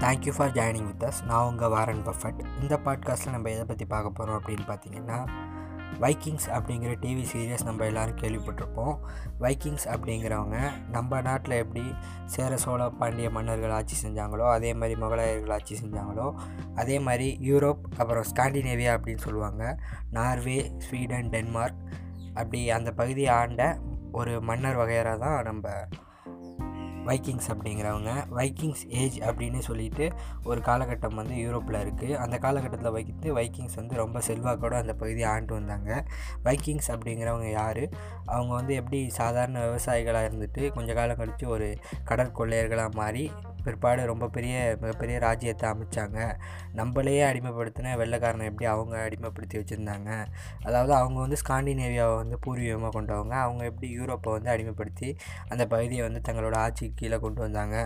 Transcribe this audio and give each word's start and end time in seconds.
Thank you 0.00 0.32
for 0.36 0.52
joining 0.52 0.86
with 0.86 1.02
us 1.02 1.24
நான் 1.26 1.46
உங்கள் 1.46 1.68
Warren 1.68 2.06
Buffett. 2.06 2.38
இந்த 2.60 2.80
பாட்காஸ்ட்டில் 2.84 3.30
நம்ம 3.30 3.50
எதை 3.50 3.64
பற்றி 3.64 3.84
பார்க்க 3.84 4.10
போகிறோம் 4.10 4.42
அப்படின்னு 4.42 4.64
பார்த்தீங்கன்னா 4.66 5.18
வைக்கிங்ஸ் 5.98 6.50
அப்படிங்கிற 6.50 6.92
டிவி 7.00 7.24
சீரியஸ் 7.32 7.64
நம்ம 7.64 7.84
எல்லோரும் 7.84 8.16
கேள்விப்பட்டிருப்போம். 8.16 8.98
வைக்கிங்ஸ் 9.38 9.88
அப்படிங்கிறவங்க 9.88 10.58
நம்ம 10.90 11.20
நாட்டில் 11.20 11.56
எப்படி 11.56 11.94
சேர 12.26 12.56
சோழ 12.56 12.88
பாண்டிய 12.90 13.30
மன்னர்கள் 13.30 13.70
ஆட்சி 13.70 14.08
செஞ்சாங்களோ 14.08 14.50
அதே 14.50 14.74
மாதிரி 14.74 15.00
முகலாயர்கள் 15.00 15.52
ஆட்சி 15.52 15.76
செஞ்சாங்களோ 15.84 16.34
அதே 16.74 16.98
மாதிரி 16.98 17.38
யூரோப் 17.42 17.82
அப்புறம் 17.98 18.24
ஸ்காண்டினேவியா 18.34 18.94
அப்படின்னு 18.96 19.24
சொல்லுவாங்க. 19.26 19.78
நார்வே 20.10 20.72
ஸ்வீடன் 20.78 21.28
டென்மார்க் 21.28 21.82
அப்படி 22.34 22.70
அந்த 22.70 22.92
பகுதியை 22.92 23.34
ஆண்ட 23.34 23.78
ஒரு 24.12 24.40
மன்னர் 24.40 24.76
வகையராக 24.76 25.18
தான் 25.18 25.42
நம்ம 25.42 25.68
வைக்கிங்ஸ் 27.10 27.48
அப்படிங்கிறவங்க 27.52 28.10
வைக்கிங்ஸ் 28.28 28.82
ஏஜ் 28.88 29.16
அப்படின்னு 29.20 29.58
சொல்லிட்டு 29.58 30.04
ஒரு 30.44 30.60
காலகட்டம் 30.60 31.14
வந்து 31.14 31.34
யூரோப்பில் 31.34 31.78
இருக்குது 31.78 32.14
அந்த 32.14 32.38
காலகட்டத்தில் 32.38 32.90
வைத்து 32.90 33.32
வைக்கிங்ஸ் 33.32 33.74
வந்து 33.74 33.94
ரொம்ப 33.96 34.18
செல்வாக்கோடு 34.26 34.76
அந்த 34.82 34.94
பகுதியை 34.94 35.28
ஆண்டு 35.28 35.54
வந்தாங்க. 35.54 35.90
வைக்கிங்ஸ் 36.42 36.92
அப்படிங்கிறவங்க 36.92 37.50
யார்? 37.50 37.82
அவங்க 38.26 38.52
வந்து 38.54 38.74
எப்படி 38.74 39.00
சாதாரண 39.10 39.58
விவசாயிகளாக 39.66 40.28
இருந்துட்டு 40.30 40.72
கொஞ்ச 40.72 40.94
காலம் 40.94 41.16
கழித்து 41.16 41.48
ஒரு 41.48 41.68
கடற்கொள்ளையர்களாக 42.06 42.90
மாறி 42.90 43.24
பிற்பாடு 43.64 44.06
ரொம்ப 44.06 44.28
பெரிய 44.28 44.54
மிகப்பெரிய 44.80 45.18
ராஜ்யத்தை 45.18 45.70
அமைச்சாங்க. 45.70 46.18
நம்மளையே 46.78 47.22
அடிமைப்படுத்தின 47.30 47.96
வெள்ளைக்காரனை 48.02 48.46
எப்படி 48.50 48.68
அவங்க 48.74 48.96
அடிமைப்படுத்தி 49.08 49.58
வச்சுருந்தாங்க? 49.60 50.10
அதாவது 50.62 50.94
அவங்க 50.94 51.20
வந்து 51.20 51.36
ஸ்காண்டினேவியாவை 51.44 52.16
வந்து 52.16 52.38
பூர்வீகமாக 52.46 52.92
கொண்டவங்க. 52.98 53.34
அவங்க 53.46 53.64
எப்படி 53.64 53.88
யூரோப்பை 53.98 54.30
வந்து 54.36 54.50
அடிமைப்படுத்தி 54.50 55.10
அந்த 55.48 55.66
பகுதியை 55.66 56.02
வந்து 56.08 56.22
தங்களோட 56.28 56.56
ஆட்சிக்கு 56.56 56.94
கீழே 56.94 57.18
கொண்டு 57.18 57.40
வந்தாங்க 57.40 57.76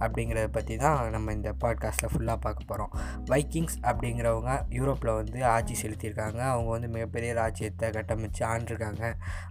அப்படிங்கிறத 0.00 0.48
பற்றி 0.52 0.76
தான் 0.76 1.10
நம்ம 1.10 1.32
இந்த 1.32 1.50
பாட்காஸ்ட்டில் 1.62 2.10
ஃபுல்லாக 2.12 2.38
பார்க்க 2.40 2.66
போகிறோம் 2.66 2.92
வைக்கிங்ஸ் 3.24 3.78
அப்படிங்கிறவங்க 3.82 4.52
யூரோப்பில் 4.70 5.14
வந்து 5.14 5.44
ஆட்சி 5.44 5.74
செலுத்தியிருக்காங்க. 5.82 6.40
அவங்க 6.52 6.70
வந்து 6.70 6.88
மிகப்பெரிய 6.88 7.30
ராஜ்யத்தை 7.34 7.88
கட்டமைச்சு 7.90 8.42
ஆண்டிருக்காங்க. 8.52 9.02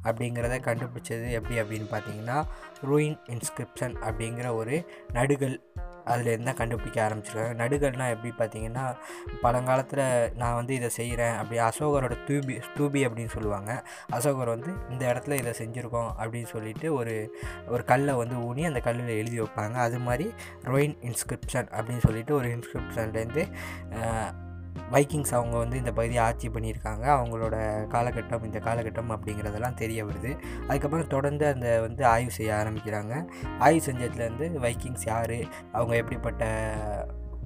அப்படிங்கிறத 0.03 0.57
கண்டுபிடிச்சது 0.69 1.25
எப்படி 1.31 1.57
அப்படின்னு 1.61 1.89
பார்த்தீங்கன்னா 1.93 2.37
ரூயின் 2.89 3.17
இன்ஸ்கிரிப்ஷன் 3.35 3.95
அப்படிங்கிற 4.07 4.47
ஒரு 4.55 4.75
நடுகள் 5.13 5.55
அதில் 6.05 6.25
இருந்தால் 6.25 6.55
கண்டுபிடிக்க 6.55 6.97
ஆரம்பிச்சிருக்காங்க. 7.07 7.55
நடுகள்னால் 7.63 8.13
எப்படி 8.15 8.31
பார்த்தீங்கன்னா 8.37 8.95
பழங்காலத்தில் 9.41 10.33
நான் 10.35 10.55
வந்து 10.55 10.73
இதை 10.75 10.89
செய்கிறேன் 10.89 11.35
அப்படி 11.35 11.59
அசோகரோட 11.59 12.17
தூபி 12.27 12.55
தூபி 12.77 13.01
அப்படின்னு 13.07 13.27
சொல்லுவாங்க. 13.27 13.85
அசோகர் 14.11 14.47
வந்து 14.47 14.73
இந்த 14.89 15.03
இடத்துல 15.13 15.39
இதை 15.41 15.53
செஞ்சுருக்கோம் 15.61 16.11
அப்படின்னு 16.19 16.45
சொல்லிட்டு 16.45 16.93
ஒரு 16.93 17.37
ஒரு 17.67 17.83
கல்லை 17.83 18.15
வந்து 18.15 18.35
ஊனி 18.35 18.65
அந்த 18.65 18.79
கல்லில் 18.79 19.17
எழுதி 19.17 19.41
வைப்பாங்க. 19.41 19.73
அது 19.73 19.99
மாதிரி 19.99 20.33
ரோயின் 20.63 20.97
இன்ஸ்கிரிப்ஷன் 21.01 21.69
அப்படின்னு 21.77 21.99
சொல்லிட்டு 21.99 22.35
ஒரு 22.35 22.49
இன்ஸ்கிரிப்ஷன்லேருந்து 22.57 23.45
வைக்கிங்ஸ் 24.89 25.33
அவங்க 25.33 25.57
வந்து 25.57 25.77
இந்த 25.77 25.91
பகுதியை 25.91 26.23
ஆட்சி 26.23 26.49
பண்ணியிருக்காங்க. 26.49 27.05
அவங்களோட 27.17 27.55
காலகட்டம் 27.87 28.43
இந்த 28.43 28.59
காலகட்டம் 28.59 29.09
அப்படிங்கிறதெல்லாம் 29.09 29.73
தெரிய 29.73 30.05
வருது. 30.05 30.37
அதுக்கப்புறம் 30.67 31.07
தொடர்ந்து 31.07 31.47
அந்த 31.47 31.81
வந்து 31.81 32.05
ஆய்வு 32.05 32.31
செய்ய 32.31 32.53
ஆரம்பிக்கிறாங்க. 32.53 33.27
ஆய்வு 33.59 33.91
செஞ்சதுலேருந்து 33.91 34.51
வைக்கிங்ஸ் 34.51 35.05
யார்? 35.05 35.37
அவங்க 35.71 35.95
எப்படிப்பட்ட 35.95 36.45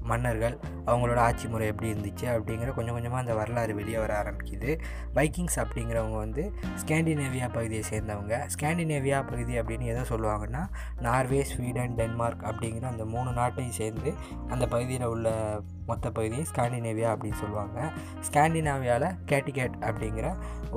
மன்னர்கள்? 0.03 0.59
அவங்களோட 0.85 1.15
ஆட்சி 1.15 1.47
முறை 1.47 1.67
எப்படி 1.67 1.93
இருந்துச்சு? 1.93 2.23
அப்படிங்கிற 2.23 2.73
கொஞ்சம் 2.73 2.93
கொஞ்சமாக 2.93 3.17
அந்த 3.17 3.33
வரலாறு 3.33 3.75
வெளியே 3.75 3.97
வர 3.97 4.23
ஆரம்பிக்குது. 4.23 4.79
வைக்கிங்ஸ் 5.13 5.59
அப்படிங்கிறவங்க 5.59 6.17
வந்து 6.17 6.53
ஸ்கேண்டினேவியா 6.85 7.53
பகுதியை 7.53 7.83
சேர்ந்தவங்க. 7.89 8.49
ஸ்கேண்டினேவியா 8.59 9.29
பகுதி 9.29 9.59
அப்படின்னு 9.59 9.81
எதை 9.81 10.01
சொல்லுவாங்கன்னா 10.01 10.67
நார்வே 10.99 11.43
ஸ்வீடன் 11.43 11.95
டென்மார்க் 11.95 12.43
அப்படிங்கிற 12.43 12.83
அந்த 12.83 13.05
மூணு 13.05 13.29
நாட்டையும் 13.29 13.69
சேர்ந்து 13.69 14.13
அந்த 14.47 14.67
பகுதியில் 14.67 15.05
உள்ள 15.05 15.59
மொத்த 15.91 16.11
பகுதியும் 16.17 16.49
ஸ்காண்டினேவியா 16.51 17.09
அப்படின்னு 17.13 17.41
சொல்லுவாங்க. 17.43 17.79
ஸ்காண்டினேவியாவில் 18.27 19.09
கேட்டிகேட் 19.31 19.75
அப்படிங்கிற 19.89 20.29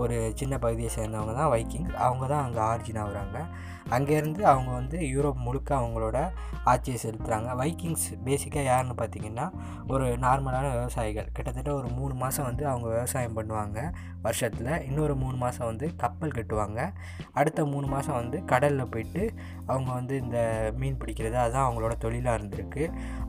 ஒரு 0.03 0.17
சின்ன 0.41 0.55
பகுதியை 0.65 0.91
சேர்ந்தவங்க 0.97 1.35
தான் 1.41 1.53
வைக்கிங்ஸ் 1.57 1.97
அவங்க 2.07 2.25
தான் 2.33 2.45
அங்கே 2.47 2.63
ஆர்ஜின் 2.71 3.03
ஆகுறாங்க. 3.05 3.39
அங்கேருந்து 3.95 4.43
அவங்க 4.51 4.71
வந்து 4.79 4.99
யூரோப் 5.15 5.41
முழுக்க 5.47 5.71
அவங்களோட 5.79 6.19
ஆட்சியை 6.71 6.99
செலுத்துகிறாங்க 7.03 7.49
வைக்கிங்ஸ் 7.61 8.07
பேசிக்காக 8.27 8.65
யாருன்னு 8.69 8.95
பார்த்தீங்கன்னா 9.01 9.47
ஒரு 9.93 10.07
நார்மலான 10.25 10.67
விவசாயிகள். 10.77 11.29
கிட்டத்தட்ட 11.37 11.71
ஒரு 11.81 11.89
மூணு 11.99 12.15
மாதம் 12.23 12.47
வந்து 12.49 12.65
அவங்க 12.71 12.87
விவசாயம் 12.95 13.37
பண்ணுவாங்க 13.39 13.79
வருஷத்தில். 14.27 14.71
இன்னொரு 14.89 15.15
மூணு 15.23 15.37
மாதம் 15.43 15.69
வந்து 15.71 15.87
கப்பல் 16.03 16.37
கட்டுவாங்க. 16.39 16.81
அடுத்த 17.41 17.67
மூணு 17.73 17.87
மாதம் 17.95 18.19
வந்து 18.21 18.39
கடலில் 18.53 18.91
போயிட்டு 18.95 19.25
அவங்க 19.73 19.91
வந்து 19.99 20.15
இந்த 20.25 20.39
மீன் 20.81 20.99
பிடிக்கிறது 21.03 21.39
அதுதான் 21.43 21.67
அவங்களோட 21.67 21.97
தொழிலாக 22.05 22.39
இருந்திருக்கு. 22.39 22.85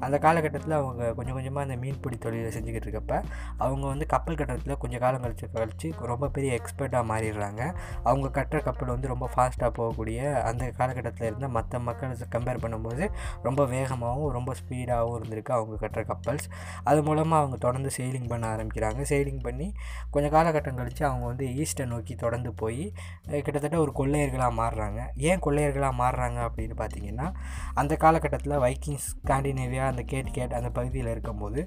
அந்த 0.06 0.16
காலகட்டத்தில் 0.25 0.79
அவங்க 0.81 1.12
கொஞ்சம் 1.18 1.38
கொஞ்சமாக 1.40 1.68
அந்த 1.68 1.75
மீன்பிடி 1.75 2.18
தொழிலை 2.18 2.52
செஞ்சுக்கிட்டு 2.58 2.90
இருக்கப்ப 2.90 3.22
அவங்க 3.58 3.88
வந்து 3.88 4.06
கப்பல் 4.06 4.36
கட்டுறதுல 4.36 4.78
கொஞ்சம் 4.78 5.00
காலம் 5.00 5.22
கழிச்சு 5.22 5.47
கழிச்சு 5.53 5.94
ரொம்ப 6.00 6.30
பெரிய 6.30 6.59
எக்ஸ்பர்ட்டாக 6.59 7.03
மாறிடுறாங்க. 7.12 7.75
அவங்க 8.03 8.28
கட்டுற 8.38 8.63
கப்பல் 8.63 8.88
வந்து 8.88 9.08
ரொம்ப 9.08 9.30
ஃபாஸ்ட்டாக 9.36 9.72
போகக்கூடிய 9.78 10.41
அந்த 10.41 10.72
காலகட்டத்தில் 10.72 11.28
இருந்த 11.28 11.47
மற்ற 11.47 11.80
மக்கள் 11.80 12.18
கம்பேர் 12.36 12.62
பண்ணும்போது 12.63 13.09
ரொம்ப 13.44 13.66
வேகமாகவும் 13.66 14.30
ரொம்ப 14.30 14.53
ஸ்பீடாகவும் 14.62 15.16
இருந்திருக்கு 15.19 15.52
அவங்க 15.52 15.88
கட்டுற 15.88 16.03
கப்பல்ஸ். 16.12 16.47
அது 16.84 17.03
மூலமாக 17.03 17.41
அவங்க 17.41 17.58
தொடர்ந்து 17.58 17.90
செயிலிங் 17.97 18.28
பண்ண 18.28 18.56
ஆரம்பிக்கிறாங்க. 18.56 19.06
செயிலிங் 19.09 19.44
பண்ணி 19.44 19.74
கொஞ்சம் 20.12 20.34
காலகட்டம் 20.34 20.75
கழித்து 20.75 21.06
அவங்க 21.06 21.25
வந்து 21.25 21.46
ஈஸ்டை 21.46 21.86
நோக்கி 21.86 22.16
தொடர்ந்து 22.16 22.53
போய் 22.53 22.94
கிட்டத்தட்ட 23.30 23.78
ஒரு 23.80 23.92
கொள்ளையர்களாக 23.96 24.53
மாறுறாங்க. 24.62 25.02
ஏன் 25.16 25.40
கொள்ளையர்களாக 25.40 25.94
மாறுறாங்க 26.02 26.40
அப்படின்னு 26.47 26.75
பார்த்தீங்கன்னா 26.81 27.34
அந்த 27.74 27.96
காலகட்டத்தில் 27.96 28.57
வைக்கிங்ஸ் 28.57 29.18
ஸ்காண்டினேவியா 29.18 29.86
அந்த 29.92 30.02
கேட் 30.02 30.31
கேட் 30.31 30.53
அந்த 30.53 30.69
பகுதியில் 30.69 31.12
இருக்கும்போது 31.12 31.65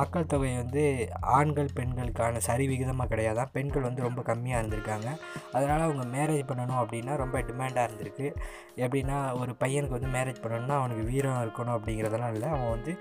மக்கள் 0.00 0.30
தொகை 0.32 0.52
வந்து 0.62 0.84
ஆண்கள் 1.38 1.70
பெண்களுக்கான 1.78 2.40
சரி 2.48 2.66
விகிதமாக 2.72 3.08
கிடையாது. 3.12 3.44
பெண்கள் 3.56 3.86
வந்து 3.88 4.06
ரொம்ப 4.08 4.20
கம்மியாக 4.30 4.60
இருந்திருக்காங்க. 4.62 5.08
அதனால் 5.56 5.86
அவங்க 5.88 6.04
மேரேஜ் 6.16 6.48
பண்ணணும் 6.50 6.80
அப்படின்னா 6.82 7.14
ரொம்ப 7.24 7.38
டிமாண்டாக 7.48 7.86
இருந்திருக்கு. 7.88 8.28
எப்படின்னா 8.84 9.16
ஒரு 9.40 9.52
பையனுக்கு 9.62 9.98
வந்து 9.98 10.12
மேரேஜ் 10.16 10.42
பண்ணணும்னா 10.44 10.76
அவனுக்கு 10.80 11.04
வீரம் 11.12 11.42
இருக்கணும் 11.44 11.76
அப்படிங்கிறதெல்லாம் 11.76 12.34
இல்லை. 12.36 12.48
அவன் 12.56 12.72
வந்து 12.76 12.92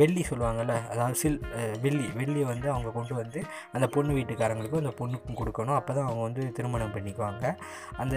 வெள்ளி 0.00 0.22
சொல்லுவாங்கள்ல 0.28 0.74
அதாவது 0.92 1.16
சில் 1.20 1.38
வெள்ளி 1.84 2.06
வெள்ளி 2.18 2.40
வந்து 2.50 2.66
அவங்க 2.72 2.88
கொண்டு 2.96 3.14
வந்து 3.20 3.40
அந்த 3.76 3.86
பொண்ணு 3.94 4.16
வீட்டுக்காரங்களுக்கும் 4.18 4.82
அந்த 4.82 4.92
பொண்ணுக்கும் 4.98 5.38
கொடுக்கணும். 5.40 5.76
அப்போ 5.80 5.92
தான் 5.98 6.06
அவங்க 6.08 6.22
வந்து 6.28 6.42
திருமணம் 6.56 6.94
பண்ணிக்குவாங்க. 6.96 7.44
அந்த 8.02 8.16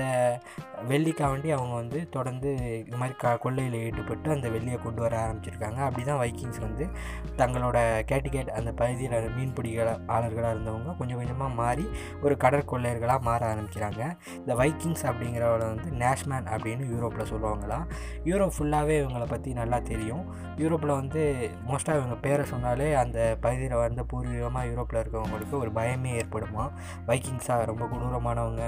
வெள்ளிக்காண்டி 0.92 1.50
அவங்க 1.58 1.74
வந்து 1.82 2.00
தொடர்ந்து 2.16 2.50
இது 2.82 2.98
மாதிரி 3.02 3.16
க 3.24 3.36
கொள்ளையில் 3.46 3.78
ஈடுபட்டு 3.88 4.30
அந்த 4.36 4.48
வெள்ளியை 4.56 4.80
கொண்டு 4.86 5.02
வர 5.06 5.16
ஆரம்பிச்சிருக்காங்க. 5.26 5.80
அப்படி 5.88 6.04
தான் 6.09 6.22
வைக்கிங்ஸ் 6.24 6.62
வந்து 6.66 6.78
வந்து 6.79 7.35
தங்களோட 7.40 7.78
கேட்டிகேட் 8.09 8.50
அந்த 8.50 8.72
பகுதியில் 8.72 9.16
மீன்பிடிகள 9.35 9.90
ஆளர்களாக 10.07 10.53
இருந்தவங்க 10.56 10.95
கொஞ்சம் 10.97 11.17
கொஞ்சமாக 11.17 11.53
மாறி 11.53 11.85
ஒரு 12.22 12.38
கடற்கொள்ளையர்களாக 12.44 13.22
மாற 13.22 13.41
ஆரம்பிக்கிறாங்க. 13.53 14.01
இந்த 14.35 14.53
வைக்கிங்ஸ் 14.56 15.06
அப்படிங்கிறவங்கள 15.06 15.66
வந்து 15.73 15.91
நேஷ்மேன் 16.03 16.47
அப்படின்னு 16.53 16.84
யூரோப்பில் 16.91 17.29
சொல்லுவாங்களாம். 17.31 17.85
யூரோப் 18.25 18.56
ஃபுல்லாகவே 18.57 18.95
இவங்களை 19.01 19.28
பற்றி 19.29 19.53
நல்லா 19.53 19.79
தெரியும். 19.79 20.23
யூரோப்பில் 20.57 20.95
வந்து 21.01 21.22
மோஸ்ட்டாக 21.67 22.00
இவங்க 22.00 22.16
பேரை 22.16 22.45
சொன்னாலே 22.45 22.94
அந்த 22.94 23.38
பகுதியில் 23.41 23.75
வந்து 23.75 24.06
பூர்வீகமாக 24.06 24.67
யூரோப்பில் 24.69 25.01
இருக்கவங்களுக்கு 25.01 25.56
ஒரு 25.57 25.72
பயமே 25.72 26.11
ஏற்படுமா? 26.22 26.66
வைக்கிங்ஸாக 27.07 27.66
ரொம்ப 27.66 27.85
கொடூரமானவங்க. 27.85 28.63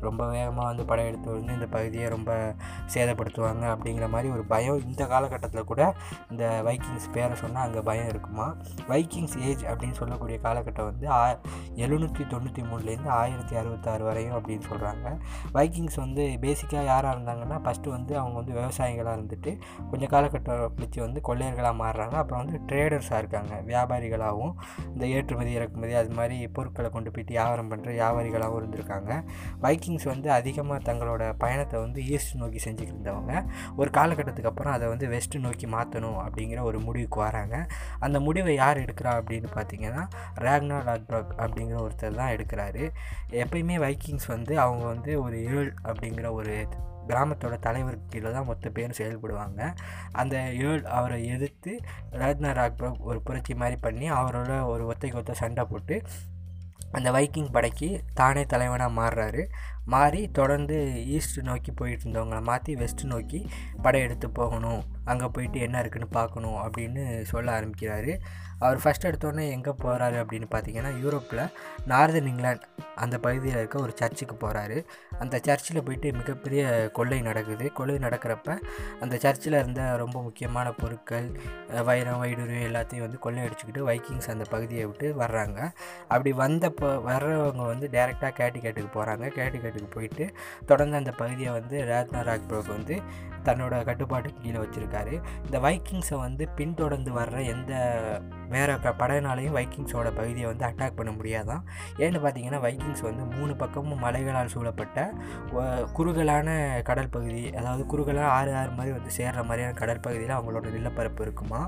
ரொம்ப 0.00 0.22
வேகமாக 0.28 0.66
வந்து 0.66 0.84
படையெடுத்து 0.84 1.30
வந்து 1.30 1.52
இந்த 1.52 1.66
பகுதியை 1.66 2.08
ரொம்ப 2.08 2.54
சேதப்படுத்துவாங்க 2.94 3.64
அப்படிங்கிற 3.74 4.08
மாதிரி 4.08 4.28
ஒரு 4.30 4.44
பயம் 4.44 4.82
இந்த 4.86 5.06
காலகட்டத்தில் 5.06 5.64
கூட 5.64 5.82
இந்த 6.30 6.44
வைக்கிங்ஸ் 6.62 7.10
பேரை 7.12 7.34
சொன்னால் 7.36 7.55
அங்கே 7.64 7.80
பயம் 7.80 8.08
இருக்குமா? 8.08 8.46
வைக்கிங்ஸ் 8.88 9.36
ஏஜ் 9.38 9.64
அப்படின்னு 9.64 9.98
சொல்லக்கூடிய 10.00 10.38
காலகட்டம் 10.42 10.88
வந்து 10.90 11.06
ஆ 11.08 11.20
எழுநூற்றி 11.84 12.24
தொண்ணூற்றி 12.32 12.62
மூணுலேருந்து 12.70 13.10
ஆயிரத்தி 13.20 13.56
அறுபத்தாறு 13.56 14.04
வரையும் 14.04 14.36
அப்படின்னு 14.38 14.64
சொல்கிறாங்க. 14.70 15.06
வைக்கிங்ஸ் 15.52 15.98
வந்து 16.04 16.24
பேசிக்காக 16.44 16.84
யாராக 16.84 17.14
இருந்தாங்கன்னா 17.16 17.58
ஃபஸ்ட்டு 17.64 17.94
வந்து 17.96 18.12
அவங்க 18.18 18.36
வந்து 18.40 18.54
விவசாயிகளாக 18.58 19.16
இருந்துட்டு 19.18 19.52
கொஞ்சம் 19.90 20.12
காலகட்டம் 20.14 20.72
பிடிச்சி 20.78 21.00
வந்து 21.00 21.20
கொள்ளையர்களாக 21.28 21.76
மாறுறாங்க. 21.82 22.16
அப்புறம் 22.22 22.42
வந்து 22.44 22.60
ட்ரேடர்ஸாக 22.70 23.22
இருக்காங்க 23.22 23.54
வியாபாரிகளாகவும் 23.72 24.54
இந்த 24.92 25.06
ஏற்றுமதி 25.06 25.52
இறக்குமதி 25.52 25.94
அது 26.02 26.10
மாதிரி 26.10 26.48
பொருட்களை 26.48 26.90
கொண்டு 26.90 27.10
போயிட்டு 27.10 27.34
வியாபாரம் 27.34 27.70
பண்ணுற 27.72 27.90
வியாபாரிகளாகவும் 28.00 28.60
இருந்திருக்காங்க. 28.60 29.12
வைக்கிங்ஸ் 29.60 30.08
வந்து 30.12 30.28
அதிகமாக 30.30 30.80
தங்களோட 30.92 31.24
பயணத்தை 31.38 31.80
வந்து 31.80 32.00
ஈஸ்ட் 32.14 32.34
நோக்கி 32.34 32.60
செஞ்சுக்கிட்டு 32.64 32.94
இருந்தவங்க. 32.96 33.34
ஒரு 33.76 33.90
காலகட்டத்துக்கு 33.90 34.50
அப்புறம் 34.50 34.72
அதை 34.72 34.86
வந்து 34.88 35.06
வெஸ்ட்டு 35.14 35.44
நோக்கி 35.46 35.66
மாற்றணும் 35.66 36.18
அப்படிங்கிற 36.24 36.60
ஒரு 36.62 36.78
முடிவுக்கு 36.80 37.18
வராங்க. 37.20 37.45
அந்த 37.98 38.20
முடிவை 38.20 38.54
யார் 38.54 38.78
எடுக்கிறா 38.78 39.12
அப்படின்னு 39.20 39.48
பார்த்தீங்கன்னா 39.54 40.08
ரேக்னா 40.34 40.78
லாக்பாக் 40.88 41.32
அப்படிங்கிற 41.36 41.88
ஒருத்தர் 41.88 42.14
தான் 42.14 42.32
எடுக்கிறாரு. 42.36 42.90
எப்பயுமே 43.30 43.78
வைக்கிங்ஸ் 43.78 44.26
வந்து 44.26 44.60
அவங்க 44.60 44.84
வந்து 44.84 45.22
ஒரு 45.22 45.44
ஏழ் 45.44 45.74
அப்படிங்கிற 45.82 46.30
ஒரு 46.30 46.68
கிராமத்தோட 47.08 47.58
தலைவர் 47.58 47.98
கீழே 48.06 48.32
தான் 48.32 48.44
மொத்த 48.44 48.70
பேரும் 48.70 48.98
செயல்படுவாங்க. 48.98 49.74
அந்த 50.12 50.36
ஏழ் 50.52 50.84
அவரை 50.84 51.26
எதிர்த்து 51.26 51.80
ரத்னா 52.10 52.50
ராக்பக் 52.50 53.00
ஒரு 53.00 53.22
புரட்சி 53.22 53.54
மாதிரி 53.54 53.76
பண்ணி 53.76 54.10
அவரோட 54.10 54.64
ஒரு 54.64 54.94
ஒத்தைக்கு 54.94 55.14
ஒத்த 55.14 55.32
சண்டை 55.32 55.64
போட்டு 55.64 56.02
அந்த 56.92 57.12
வைக்கிங் 57.12 57.52
படைக்கு 57.52 58.04
தானே 58.14 58.44
தலைவனாக 58.44 58.96
மாறுறாரு. 59.00 59.48
மாறி 59.94 60.20
தொடர்ந்து 60.38 60.76
ஈஸ்ட் 61.16 61.38
நோக்கி 61.48 61.72
போயிட்டு 61.80 62.04
இருந்தவங்களை 62.04 62.42
மாற்றி 62.50 62.74
வெஸ்ட் 62.82 63.04
நோக்கி 63.12 63.40
படையெடுத்து 63.84 64.28
போகணும். 64.40 64.82
அங்கே 65.10 65.26
போயிட்டு 65.34 65.58
என்ன 65.66 65.80
இருக்குன்னு 65.82 66.08
பார்க்கணும் 66.18 66.58
அப்படின்னு 66.64 67.02
சொல்ல 67.32 67.48
ஆரம்பிக்கிறாரு. 67.58 68.12
அவர் 68.64 68.78
ஃபஸ்ட் 68.82 69.06
எடுத்தோடனே 69.08 69.44
எங்கே 69.54 69.72
போகிறாரு 69.82 70.16
அப்படின்னு 70.22 70.46
பார்த்தீங்கன்னா 70.54 70.90
யூரோப்பில் 71.02 71.42
நார்தன் 71.92 72.28
இங்கிலாந்து 72.30 72.68
அந்த 73.02 73.16
பகுதியில் 73.24 73.58
இருக்க 73.58 73.76
ஒரு 73.86 73.92
சர்ச்சுக்கு 74.00 74.34
போகிறாரு 74.44 74.78
அந்த 75.22 75.36
சர்ச்சில் 75.46 75.82
போயிட்டு 75.86 76.08
மிகப்பெரிய 76.20 76.62
கொள்ளை 76.98 77.18
நடக்குது. 77.28 77.66
கொள்ளை 77.78 77.96
நடக்கிறப்ப 78.06 78.56
அந்த 79.04 79.14
சர்ச்சில் 79.24 79.58
இருந்த 79.60 79.82
ரொம்ப 80.02 80.16
முக்கியமான 80.28 80.72
பொருட்கள் 80.80 81.28
வைரம் 81.88 82.20
வைடூரியம் 82.22 82.66
எல்லாத்தையும் 82.70 83.06
வந்து 83.06 83.20
கொள்ளையடிச்சுக்கிட்டு 83.26 83.86
வைக்கிங்ஸ் 83.90 84.32
அந்த 84.34 84.46
பகுதியை 84.54 84.86
விட்டு 84.90 85.08
வர்றாங்க. 85.22 85.58
அப்படி 86.12 86.32
வந்தப்போ 86.44 86.90
வர்றவங்க 87.10 87.64
வந்து 87.72 87.88
டேரெக்டாக 87.96 88.32
கேட்டிகேட்டுக்கு 88.40 88.92
போகிறாங்க 88.98 89.26
கேட்டிகேட்டுக்கு 89.76 89.96
போயிட்டு 89.96 90.24
தொடர்ந்து 90.66 90.96
அந்த 90.96 91.12
பகுதியை 91.20 91.52
வந்து 91.58 91.76
ரேத்னா 91.90 92.20
ராக்பரோக் 92.30 92.74
வந்து 92.76 92.96
தன்னோட 93.46 93.74
கட்டுப்பாட்டுக்கு 93.84 94.40
கீழே 94.42 94.58
வச்சுருக்காரு. 94.58 95.14
இந்த 95.44 95.58
வைக்கிங்ஸை 95.66 96.16
வந்து 96.18 96.44
பின்தொடர்ந்து 96.58 97.10
வர்ற 97.18 97.36
எந்த 97.54 97.72
வேறு 98.48 98.72
க 98.80 98.92
படையினாலையும் 99.00 99.56
வைக்கிங்ஸோட 99.58 100.08
பகுதியை 100.18 100.46
வந்து 100.52 100.64
அட்டாக் 100.66 100.96
பண்ண 100.98 101.10
முடியாதான். 101.18 101.62
ஏன்னு 102.04 102.20
பார்த்தீங்கன்னா 102.24 102.60
வைக்கிங்ஸ் 102.60 103.04
வந்து 103.08 103.24
மூணு 103.36 103.52
பக்கமும் 103.62 104.02
மலைகளால் 104.04 104.52
சூழப்பட்ட 104.54 105.04
குறுகலான 105.98 106.48
கடல் 106.88 107.12
பகுதி 107.16 107.42
அதாவது 107.60 107.84
குறுகலான 107.92 108.26
ஆறு 108.38 108.50
ஆறு 108.60 108.72
மாதிரி 108.78 108.94
வந்து 108.96 109.12
சேர்கிற 109.18 109.44
மாதிரியான 109.50 109.76
கடல் 109.82 110.02
பகுதியில் 110.06 110.36
அவங்களோட 110.38 110.66
நிலப்பரப்பு 110.76 111.22
இருக்குமா? 111.26 111.60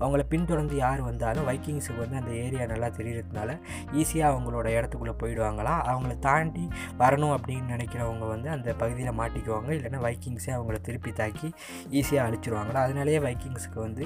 அவங்கள 0.00 0.22
பின்தொடர்ந்து 0.34 0.76
யார் 0.76 1.02
வந்தாலும் 1.10 1.48
வைக்கிங்ஸுக்கு 1.50 2.02
வந்து 2.04 2.20
அந்த 2.22 2.32
ஏரியா 2.44 2.66
நல்லா 2.72 2.90
தெரியறதுனால 2.98 3.50
ஈஸியாக 4.00 4.32
அவங்களோட 4.32 4.66
இடத்துக்குள்ளே 4.78 5.14
போயிடுவாங்களாம் 5.22 5.82
அவங்கள 5.92 6.14
தாண்டி 6.28 6.64
வரணும் 7.02 7.34
அப்படின்னு 7.56 7.74
நினைக்கிறவங்க 7.76 8.24
வந்து 8.32 8.48
அந்த 8.54 8.68
பகுதியில் 8.80 9.16
மாட்டிக்குவாங்க. 9.20 9.68
இல்லைன்னா 9.76 10.00
வைக்கிங்ஸே 10.06 10.50
அவங்கள 10.56 10.76
திருப்பி 10.86 11.10
தாக்கி 11.20 11.48
ஈஸியாக 11.98 12.26
அழிச்சிருவாங்களா? 12.28 12.80
அதனாலேயே 12.86 13.18
வைக்கிங்ஸுக்கு 13.26 13.78
வந்து 13.86 14.04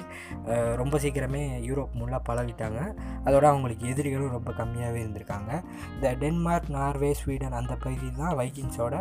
ரொம்ப 0.81 0.97
சீக்கிரமே 1.03 1.41
யூரோப் 1.69 1.97
முல்லாக 2.01 2.21
பழகிட்டாங்க. 2.29 2.79
அதோட 3.27 3.45
அவங்களுக்கு 3.51 3.89
எதிரிகளும் 3.93 4.35
ரொம்ப 4.37 4.51
கம்மியாகவே 4.59 5.01
இருந்திருக்காங்க. 5.03 5.51
இந்த 5.95 6.13
டென்மார்க் 6.23 6.71
நார்வே 6.77 7.11
ஸ்வீடன் 7.21 7.59
அந்த 7.61 7.75
பகுதி 7.85 8.09
தான் 8.21 8.37
வைக்கிங்ஸோட 8.41 8.95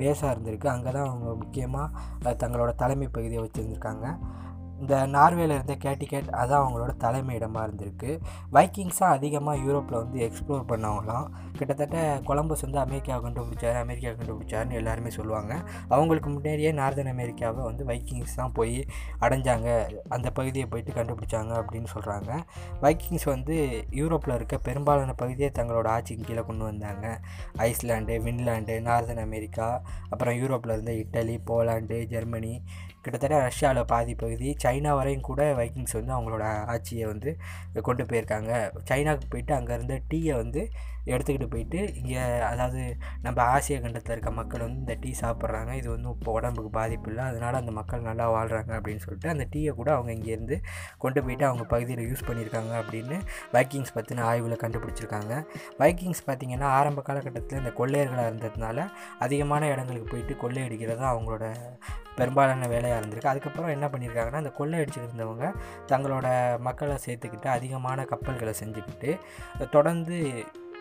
பேஸாக 0.00 0.32
இருந்திருக்கு. 0.34 0.70
அங்கே 0.76 0.90
தான் 0.96 1.08
அவங்க 1.10 1.28
முக்கியமாக 1.42 2.34
தங்களோட 2.44 2.72
தலைமை 2.84 3.08
பகுதியை 3.18 3.42
வச்சுருந்துருக்காங்க. 3.44 4.06
இந்த 4.80 4.94
நார்வேல 5.06 5.56
இருந்த 5.58 5.74
கேட்டிகேட் 5.84 6.28
அதான் 6.40 6.62
அவங்களோட 6.62 6.92
தலைமையிடமாக 7.04 7.66
இருந்திருக்கு. 7.66 8.10
வைக்கிங்ஸாக 8.56 9.16
அதிகமாக 9.18 9.62
யூரோப்பில் 9.66 9.98
வந்து 10.02 10.18
எக்ஸ்ப்ளோர் 10.26 10.64
பண்ணவங்களாம். 10.72 11.26
கிட்டத்தட்ட 11.58 11.98
கொலம்பஸ் 12.24 12.64
வந்து 12.66 12.78
அமெரிக்காவை 12.78 13.20
கண்டுபிடிச்சாரு 13.26 13.78
அமெரிக்கா 13.84 14.10
கண்டுபிடிச்சாருன்னு 14.10 14.78
எல்லாருமே 14.80 15.10
சொல்லுவாங்க. 15.10 15.52
அவங்களுக்கு 15.88 16.30
முன்னாடியே 16.30 16.72
நார்தன் 16.72 17.12
அமெரிக்காவை 17.14 17.62
வந்து 17.64 17.84
வைக்கிங்ஸ் 17.84 18.34
தான் 18.34 18.52
போய் 18.52 18.78
அடைஞ்சாங்க. 19.20 19.68
அந்த 20.08 20.30
பகுதியை 20.30 20.66
போயிட்டு 20.74 20.92
கண்டுபிடிச்சாங்க 20.98 21.52
அப்படின்னு 21.62 21.90
சொல்கிறாங்க 21.94 22.30
வைக்கிங்ஸ் 22.80 23.26
வந்து 23.34 23.56
யூரோப்பில் 24.00 24.34
இருக்க 24.34 24.58
பெரும்பாலான 24.68 25.14
பகுதியை 25.22 25.50
தங்களோட 25.58 25.88
ஆட்சிக்கு 25.96 26.24
கீழே 26.24 26.44
கொண்டு 26.50 26.64
வந்தாங்க. 26.64 27.06
ஐஸ்லாண்டு 27.68 28.16
வின்லாண்டு 28.26 28.76
நார்தன் 28.88 29.24
அமெரிக்கா 29.28 29.68
அப்புறம் 30.10 30.36
யூரோப்பில் 30.42 30.74
இருந்த 30.76 30.92
இட்டலி 31.02 31.38
போலாண்டு 31.50 31.98
ஜெர்மனி 32.14 32.54
கிட்டத்தட்ட 33.06 33.38
ரஷ்யாவில் 33.48 33.90
பாதி 33.92 34.14
பகுதி 34.22 34.50
சைனா 34.64 34.92
வரையும் 35.00 35.26
கூட 35.28 35.42
வைக்கிங்ஸ் 35.60 35.98
வந்து 35.98 36.14
அவங்களோட 36.16 36.44
ஆட்சியை 36.74 37.06
வந்து 37.12 37.32
கொண்டு 37.88 38.04
போயிருக்காங்க. 38.04 38.52
சைனாவுக்கு 38.90 39.28
போயிட்டு 39.34 39.54
அங்கே 39.58 39.74
இருந்த 39.78 39.96
டீயை 40.12 40.36
வந்து 40.42 40.62
எடுத்துக்கிட்டு 41.12 41.48
போயிட்டு 41.54 41.80
இங்கே 42.00 42.22
அதாவது 42.50 42.82
நம்ம 43.26 43.38
ஆசிய 43.54 43.76
கண்டத்தில் 43.84 44.14
இருக்க 44.16 44.30
மக்கள் 44.40 44.64
வந்து 44.66 44.80
இந்த 44.84 44.94
டீ 45.02 45.10
சாப்பிட்றாங்க. 45.22 45.72
இது 45.80 45.88
வந்து 45.94 46.08
இப்போ 46.16 46.32
உடம்புக்கு 46.38 46.70
பாதிப்பு 46.78 47.10
இல்லை. 47.10 47.24
அதனால் 47.30 47.58
அந்த 47.62 47.72
மக்கள் 47.80 48.06
நல்லா 48.08 48.26
வாழ்கிறாங்க 48.36 48.72
அப்படின்னு 48.78 49.04
சொல்லிட்டு 49.06 49.32
அந்த 49.34 49.46
டீயை 49.54 49.74
கூட 49.80 49.90
அவங்க 49.96 50.12
இங்கேருந்து 50.18 50.58
கொண்டு 51.04 51.22
போயிட்டு 51.26 51.46
அவங்க 51.50 51.66
பகுதியில் 51.74 52.04
யூஸ் 52.10 52.26
பண்ணியிருக்காங்க 52.30 52.72
அப்படின்னு 52.82 53.18
பைக்கிங்ஸ் 53.54 53.94
பற்றின 53.98 54.24
ஆய்வில் 54.30 54.62
கண்டுபிடிச்சிருக்காங்க. 54.64 55.32
பைக்கிங்ஸ் 55.82 56.24
பார்த்திங்கன்னா 56.30 56.70
ஆரம்ப 56.78 57.02
காலகட்டத்தில் 57.10 57.62
இந்த 57.62 57.72
கொள்ளையர்களாக 57.80 58.30
இருந்ததுனால 58.30 58.88
அதிகமான 59.26 59.68
இடங்களுக்கு 59.74 60.10
போயிட்டு 60.14 60.36
கொள்ளையடிக்கிறது 60.44 61.00
தான் 61.02 61.12
அவங்களோட 61.14 61.46
பெரும்பாலான 62.18 62.66
வேலையாக 62.72 62.98
இருந்திருக்கு. 63.00 63.32
அதுக்கப்புறம் 63.32 63.72
என்ன 63.76 63.86
பண்ணியிருக்காங்கன்னா 63.92 64.42
அந்த 64.42 64.52
கொள்ளையடிச்சிட்டு 64.58 65.08
இருந்தவங்க 65.08 65.46
தங்களோட 65.90 66.26
மக்களை 66.68 66.96
சேர்த்துக்கிட்டு 67.06 67.48
அதிகமான 67.56 68.04
கப்பல்களை 68.12 68.54
செஞ்சுக்கிட்டு 68.60 69.10
தொடர்ந்து 69.74 70.18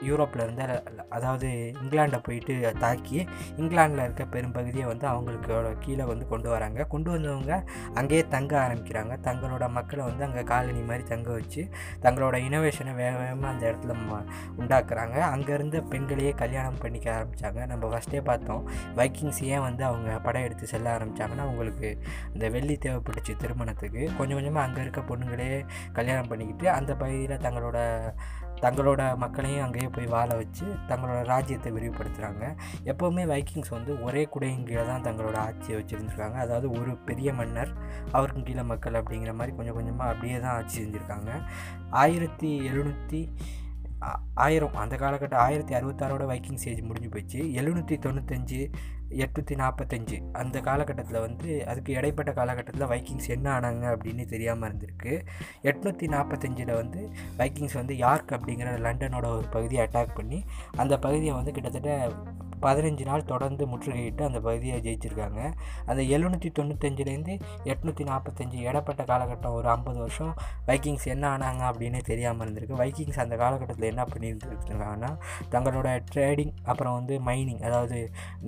யூரோப்பில் 0.01 0.43
இருந்த 0.43 0.83
அதாவது 1.09 1.73
இங்கிலாண்டை 1.83 2.23
போயிட்டு 2.23 2.73
தாக்கி 2.79 3.27
இங்கிலாண்டில் 3.57 4.03
இருக்க 4.03 4.25
பெரும்பகுதியை 4.25 4.87
வந்து 4.87 5.07
அவங்களுக்கு 5.07 5.77
கீழே 5.79 6.03
வந்து 6.03 6.27
கொண்டு 6.27 6.49
வராங்க. 6.49 6.83
கொண்டு 6.83 7.11
வந்தவங்க 7.11 7.63
அங்கேயே 7.93 8.27
தங்க 8.27 8.59
ஆரம்பிக்கிறாங்க. 8.59 9.17
தங்களோட 9.23 9.69
மக்களை 9.69 10.05
வந்து 10.05 10.23
அங்கே 10.23 10.43
காலனி 10.43 10.79
மாதிரி 10.79 11.03
தங்க 11.03 11.31
வச்சு 11.31 11.69
தங்களோட 12.01 12.37
இனோவேஷனை 12.37 12.93
வேக 12.95 13.17
வேகமாக 13.17 13.47
அந்த 13.47 13.71
இடத்துல 13.71 13.95
ம- 14.09 14.25
உண்டாக்குறாங்க. 14.59 15.19
அங்கேருந்து 15.35 15.87
பெண்களையே 15.87 16.31
கல்யாணம் 16.31 16.77
பண்ணிக்க 16.79 17.11
ஆரம்பித்தாங்க 17.11 17.65
நம்ம 17.65 17.97
ஃபஸ்ட்டே 17.97 18.23
பார்த்தோம். 18.23 18.69
வைக்கிங்ஸ் 18.95 19.43
ஏன் 19.43 19.61
வந்து 19.61 19.85
அவங்க 19.85 20.19
படம் 20.19 20.43
எடுத்து 20.43 20.67
செல்ல 20.67 20.97
ஆரம்பித்தாங்கன்னா 20.97 21.39
அவங்களுக்கு 21.39 21.97
இந்த 22.33 22.49
வெள்ளி 22.49 22.77
தேவைப்பட்டுச்சு 22.81 23.35
திருமணத்துக்கு. 23.37 24.09
கொஞ்சம் 24.17 24.37
கொஞ்சமாக 24.37 24.67
அங்கே 24.67 24.81
இருக்க 24.81 25.01
பொண்ணுங்களே 25.01 25.65
கல்யாணம் 25.93 26.27
பண்ணிக்கிட்டு 26.27 26.69
அந்த 26.69 26.95
பகுதியில் 26.95 27.37
தங்களோட 27.37 28.13
தங்களோட 28.65 29.01
மக்களையும் 29.23 29.63
அங்கேயே 29.65 29.89
போய் 29.95 30.13
வாழ 30.15 30.29
வச்சு 30.41 30.65
தங்களோட 30.91 31.19
ராஜ்யத்தை 31.33 31.71
விரிவுபடுத்துகிறாங்க 31.77 32.43
எப்போவுமே 32.91 33.25
வைக்கிங்ஸ் 33.33 33.75
வந்து 33.77 33.91
ஒரே 34.07 34.23
குடையின் 34.35 34.65
கீழே 34.69 34.85
தான் 34.91 35.05
தங்களோட 35.07 35.37
ஆட்சியை 35.47 35.75
வச்சுருந்துருக்காங்க. 35.79 36.39
அதாவது 36.45 36.69
ஒரு 36.79 36.93
பெரிய 37.09 37.29
மன்னர் 37.39 37.73
அவருக்கு 38.17 38.43
கீழே 38.49 38.63
மக்கள் 38.71 38.99
அப்படிங்கிற 39.01 39.33
மாதிரி 39.41 39.53
கொஞ்சம் 39.57 39.77
கொஞ்சமாக 39.79 40.13
அப்படியே 40.13 40.39
தான் 40.39 40.55
ஆட்சி 40.59 40.75
செஞ்சுருக்காங்க. 40.81 41.31
ஆயிரத்தி 42.03 42.51
எழுநூற்றி 42.71 43.21
ஆயிரம் 44.33 44.73
அந்த 44.73 44.95
காலகட்டம் 44.95 45.33
ஆயிரத்தி 45.33 45.75
அறுபத்தாறோட 45.75 46.25
வைக்கிங் 46.25 46.57
ஏஜ் 46.63 46.81
முடிஞ்சு 46.81 47.09
போயிடுச்சு 47.09 47.41
எழுநூற்றி 47.41 47.99
தொண்ணூத்தஞ்சு 47.99 48.71
எட்நூற்றி 49.09 49.55
நாற்பத்தஞ்சு 49.55 50.31
அந்த 50.31 50.59
காலகட்டத்தில் 50.59 51.19
வந்து 51.19 51.67
அதுக்கு 51.67 51.93
இடைப்பட்ட 51.93 52.33
காலகட்டத்தில் 52.33 52.87
வைக்கிங்ஸ் 52.87 53.27
என்ன 53.27 53.59
ஆனாங்க 53.59 53.95
அப்படின்னு 53.95 54.25
தெரியாமல் 54.25 54.71
இருந்திருக்கு. 54.71 55.25
எட்நூற்றி 55.61 56.07
நாற்பத்தஞ்சில் 56.07 56.73
வந்து 56.73 57.09
வைக்கிங்ஸ் 57.37 57.73
வந்து 57.73 57.97
யார்க் 57.97 58.31
அப்படிங்கிற 58.31 58.79
லண்டனோட 58.79 59.25
ஒரு 59.25 59.47
பகுதியை 59.51 59.87
அட்டாக் 59.87 60.15
பண்ணி 60.15 60.43
அந்த 60.75 60.97
பகுதியை 60.97 61.33
வந்து 61.33 61.51
கிட்டத்தட்ட 61.51 62.09
பதினஞ்சு 62.61 63.05
நாள் 63.09 63.23
தொடர்ந்து 63.31 63.63
முற்றுகையிட்டு 63.71 64.23
அந்த 64.27 64.39
பகுதியை 64.39 64.77
ஜெயிச்சிருக்காங்க. 64.85 65.41
அந்த 65.89 66.01
எழுநூற்றி 66.15 66.49
தொண்ணூத்தஞ்சுலேருந்து 66.59 67.33
எட்நூற்றி 67.71 68.03
நாற்பத்தஞ்சு 68.11 68.57
இடப்பட்ட 68.67 69.03
காலகட்டம் 69.11 69.55
ஒரு 69.59 69.69
ஐம்பது 69.75 69.99
வருஷம். 69.99 70.33
வைக்கிங்ஸ் 70.69 71.07
என்ன 71.13 71.25
ஆனாங்க 71.33 71.63
அப்படின்னு 71.71 72.01
தெரியாமல் 72.11 72.43
இருந்திருக்கு. 72.45 72.77
வைக்கிங்ஸ் 72.83 73.19
அந்த 73.25 73.35
காலகட்டத்தில் 73.43 73.89
என்ன 73.93 74.05
பண்ணியிருந்துருக்காங்கன்னா 74.13 75.11
தங்களோட 75.53 75.89
ட்ரேடிங் 76.11 76.53
அப்புறம் 76.63 76.95
வந்து 76.99 77.15
மைனிங் 77.29 77.61
அதாவது 77.67 77.99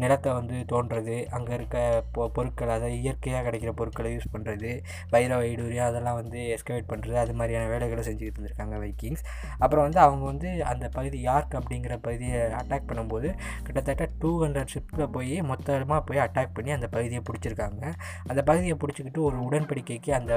நிலத்தை 0.01 0.31
வந்து 0.39 0.57
தோன்றது 0.71 1.15
அங்கே 1.37 1.53
இருக்க 1.53 1.77
பொ 2.15 2.23
பொருட்கள் 2.35 2.73
அதாவது 2.75 2.95
இயற்கையாக 3.03 3.43
கிடைக்கிற 3.47 3.71
பொருட்களை 3.79 4.09
யூஸ் 4.15 4.33
பண்ணுறது 4.33 4.71
வைர 5.13 5.31
ஐடூரியா 5.49 5.83
அதெல்லாம் 5.89 6.17
வந்து 6.21 6.39
எஸ்கவேட் 6.55 6.89
பண்ணுறது 6.91 7.17
அது 7.23 7.33
மாதிரியான 7.39 7.69
வேலைகளை 7.73 8.03
செஞ்சுக்கிட்டு 8.07 8.39
இருந்திருக்காங்க 8.39 8.77
வைக்கிங்ஸ். 8.83 9.23
அப்புறம் 9.63 9.85
வந்து 9.87 9.99
அவங்க 10.05 10.23
வந்து 10.31 10.49
அந்த 10.71 10.85
பகுதி 10.97 11.19
யார்க் 11.21 11.55
அப்படிங்கிற 11.59 11.97
பகுதியை 12.07 12.41
அட்டாக் 12.61 12.89
பண்ணும்போது 12.89 13.29
கிட்டத்தட்ட 13.67 13.96
டூ 14.19 14.43
ஹண்ட்ரட் 14.43 14.73
ஷிப்பில் 14.73 15.11
போய் 15.11 15.41
மொத்தமாக 15.41 16.01
போய் 16.01 16.17
அட்டாக் 16.17 16.53
பண்ணி 16.53 16.71
அந்த 16.71 16.87
பகுதியை 16.87 17.21
பிடிச்சிருக்காங்க. 17.29 17.93
அந்த 18.27 18.41
பகுதியை 18.43 18.77
பிடிச்சிக்கிட்டு 18.81 19.17
ஒரு 19.17 19.37
உடன்படிக்கைக்கு 19.37 20.11
அந்த 20.11 20.33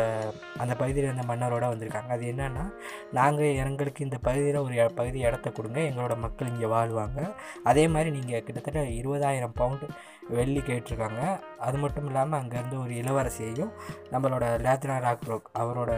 அந்த 0.56 0.74
பகுதியில் 0.74 1.12
இருந்த 1.12 1.34
மன்னரோட 1.34 1.64
வந்திருக்காங்க. 1.72 2.10
அது 2.16 2.26
என்னென்னா 2.32 2.72
நாங்கள் 3.12 3.54
எங்களுக்கு 3.54 4.04
இந்த 4.04 4.18
பகுதியில் 4.18 4.56
ஒரு 4.56 4.90
பகுதி 4.94 5.18
இடத்த 5.18 5.50
கொடுங்க. 5.50 5.80
எங்களோட 5.80 6.16
மக்கள் 6.18 6.48
இங்கே 6.48 6.66
வாழ்வாங்க. 6.66 7.32
அதே 7.64 7.88
மாதிரி 7.88 8.10
நீங்கள் 8.10 8.42
கிட்டத்தட்ட 8.42 8.80
இருபதாயிரம் 8.80 9.54
பவுண்டு 9.54 9.88
வெள்ளி 10.28 10.60
கேட்டிருக்காங்க. 10.60 11.40
அது 11.58 11.78
மட்டும் 11.78 12.06
இல்லாமல் 12.06 12.40
அங்கேருந்து 12.40 12.78
ஒரு 12.82 12.94
இளவரசியையும் 12.94 13.72
நம்மளோட 14.12 14.44
லேத்னா 14.66 14.96
ராக்ரோக் 15.08 15.48
அவரோட 15.58 15.92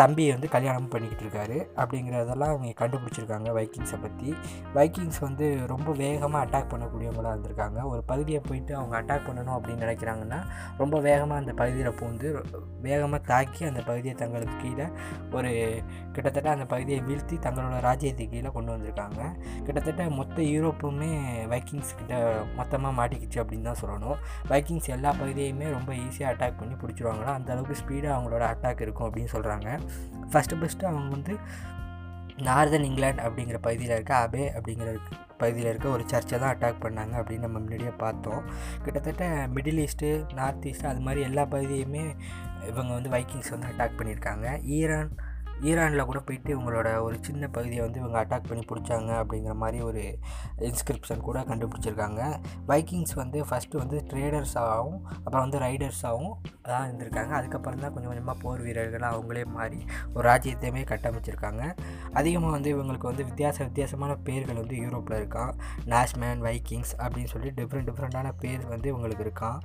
தம்பியை 0.00 0.30
வந்து 0.32 0.48
கல்யாணம் 0.54 0.88
பண்ணிக்கிட்டு 0.92 1.24
இருக்காரு 1.26 1.58
அப்படிங்கிறதெல்லாம் 1.80 2.52
அவங்க 2.52 2.72
கண்டுபிடிச்சிருக்காங்க 2.82 3.48
வைக்கிங்ஸை 3.58 3.98
பற்றி 4.02 4.30
வைக்கிங்ஸ் 4.78 5.20
வந்து 5.26 5.46
ரொம்ப 5.72 5.92
வேகமாக 6.02 6.42
அட்டாக் 6.44 6.70
பண்ணக்கூடியவங்களாக 6.72 7.34
இருந்திருக்காங்க. 7.34 7.78
ஒரு 7.92 8.02
பகுதியை 8.10 8.40
போயிட்டு 8.48 8.72
அவங்க 8.76 8.94
அட்டாக் 9.00 9.26
பண்ணணும் 9.28 9.56
அப்படின்னு 9.58 9.84
நினைக்கிறாங்கன்னா 9.86 10.40
ரொம்ப 10.82 10.96
வேகமாக 11.08 11.40
அந்த 11.42 11.52
பகுதியில் 11.60 11.96
பூந்து 12.00 12.28
வேகமாக 12.86 13.20
தாக்கி 13.32 13.62
அந்த 13.70 13.80
பகுதியை 13.88 14.14
தங்களுக்கு 14.22 14.56
கீழே 14.64 14.86
ஒரு 15.36 15.50
கிட்டத்தட்ட 16.14 16.48
அந்த 16.56 16.66
பகுதியை 16.72 17.00
வீழ்த்தி 17.08 17.36
தங்களோட 17.46 17.78
ராஜ்யத்துக்கு 17.88 18.34
கீழே 18.34 18.50
கொண்டு 18.56 18.70
வந்திருக்காங்க. 18.74 19.20
கிட்டத்தட்ட 19.66 20.02
மொத்த 20.18 20.36
யூரோப்புமே 20.54 21.10
வைக்கிங்ஸ் 21.52 21.94
கிட்ட 22.00 22.14
மொத்தமாக 22.58 22.94
மாட்டிக்கிச்சு 23.00 23.40
அப்படின்னு 23.42 23.68
தான் 23.70 23.80
சொல்லணும். 23.82 24.18
வைக்கிங்ஸ் 24.52 24.88
எல்லா 24.96 25.10
பகுதியுமே 25.20 25.66
ரொம்ப 25.76 25.90
ஈஸியாக 26.04 26.32
அட்டாக் 26.32 26.58
பண்ணி 26.60 26.74
பிடிச்சிருவாங்களா 26.82 27.32
அந்த 27.38 27.50
அளவுக்கு 27.54 27.80
ஸ்பீடாக 27.82 28.14
அவங்களோட 28.16 28.44
அட்டாக் 28.52 28.82
இருக்கும் 28.86 29.06
அப்படின்னு 29.08 29.32
சொல்கிறாங்க 29.36 29.68
ஃபஸ்ட்டு 30.32 30.60
ஃபஸ்ட்டு 30.60 30.90
அவங்க 30.90 31.10
வந்து 31.10 31.34
நார்தன் 32.44 32.84
இங்கிலாந்து 32.84 33.22
அப்படிங்கிற 33.22 33.58
பகுதியில் 33.60 33.94
இருக்க 33.94 34.14
அபே 34.14 34.42
அப்படிங்கிற 34.56 34.96
பகுதியில் 35.38 35.68
இருக்க 35.68 35.88
ஒரு 35.88 36.02
சர்ச்சை 36.02 36.38
தான் 36.38 36.56
அட்டாக் 36.56 36.82
பண்ணாங்க 36.82 37.14
அப்படின்னு 37.20 37.38
நம்ம 37.38 37.58
முன்னாடியே 37.58 37.90
பார்த்தோம். 37.90 38.42
கிட்டத்தட்ட 38.84 39.24
மிடில் 39.54 39.80
ஈஸ்ட்டு 39.84 40.10
நார்த் 40.34 40.66
ஈஸ்ட்டு 40.66 40.86
அது 40.86 41.00
மாதிரி 41.00 41.20
எல்லா 41.20 41.42
பகுதியுமே 41.42 42.04
இவங்க 42.68 42.92
வந்து 42.92 43.08
வைக்கிங்ஸ் 43.08 43.50
வந்து 43.50 43.66
அட்டாக் 43.66 43.98
பண்ணியிருக்காங்க. 43.98 44.62
ஈரான் 44.62 45.10
ஈரானில் 45.62 46.04
கூட 46.04 46.20
போயிட்டு 46.20 46.50
இவங்களோட 46.56 47.00
ஒரு 47.00 47.16
சின்ன 47.20 47.48
பகுதியை 47.48 47.82
வந்து 47.84 48.00
இவங்க 48.00 48.18
அட்டாக் 48.22 48.48
பண்ணி 48.48 48.64
பிடிச்சாங்க 48.70 49.10
அப்படிங்கிற 49.20 49.54
மாதிரி 49.54 49.82
ஒரு 49.82 50.18
இன்ஸ்கிரிப்ஷன் 50.58 51.24
கூட 51.28 51.40
கண்டுபிடிச்சிருக்காங்க. 51.40 52.40
பைக்கிங்ஸ் 52.68 53.14
வந்து 53.14 53.44
ஃபஸ்ட்டு 53.44 53.76
வந்து 53.76 54.04
ட்ரேடர்ஸாகவும் 54.10 55.00
அப்புறம் 55.24 55.44
வந்து 55.48 55.58
ரைடர்ஸாகவும் 55.58 56.34
தான் 56.62 56.84
இருந்திருக்காங்க. 56.86 57.30
அதுக்கப்புறம் 57.30 57.80
தான் 57.80 57.92
கொஞ்சம் 57.92 58.10
கொஞ்சமாக 58.12 58.38
போர் 58.42 58.60
வீரர்களாக 58.60 59.16
அவங்களே 59.16 59.44
மாறி 59.44 59.84
ஒரு 60.14 60.28
ராஜ்யத்தையுமே 60.28 60.84
கட்டமைச்சிருக்காங்க. 60.92 61.62
அதிகமாக 62.12 62.52
வந்து 62.56 62.70
இவங்களுக்கு 62.74 63.08
வந்து 63.10 63.24
வித்தியாச 63.28 63.58
வித்தியாசமான 63.64 64.16
பேர்கள் 64.28 64.60
வந்து 64.60 64.76
யூரோப்பில் 64.84 65.18
இருக்கான். 65.20 65.52
நேஷ்மேன் 65.92 66.42
வைக்கிங்ஸ் 66.48 66.94
அப்படின்னு 67.02 67.32
சொல்லி 67.34 67.50
டிஃப்ரெண்ட் 67.58 67.88
டிஃப்ரெண்ட்டான 67.90 68.32
பேர் 68.42 68.64
வந்து 68.74 68.88
இவங்களுக்கு 68.92 69.26
இருக்கான். 69.26 69.58